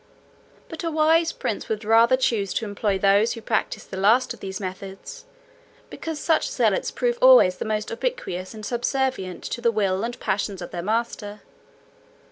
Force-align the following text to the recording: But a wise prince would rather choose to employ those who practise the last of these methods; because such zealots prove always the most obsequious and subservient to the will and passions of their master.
But 0.67 0.83
a 0.83 0.89
wise 0.89 1.31
prince 1.31 1.69
would 1.69 1.85
rather 1.85 2.17
choose 2.17 2.55
to 2.55 2.65
employ 2.65 2.97
those 2.97 3.33
who 3.33 3.41
practise 3.43 3.83
the 3.83 3.97
last 3.97 4.33
of 4.33 4.39
these 4.39 4.59
methods; 4.59 5.25
because 5.91 6.19
such 6.19 6.49
zealots 6.49 6.89
prove 6.89 7.19
always 7.21 7.57
the 7.57 7.65
most 7.65 7.91
obsequious 7.91 8.55
and 8.55 8.65
subservient 8.65 9.43
to 9.43 9.61
the 9.61 9.71
will 9.71 10.03
and 10.03 10.19
passions 10.19 10.59
of 10.59 10.71
their 10.71 10.81
master. 10.81 11.41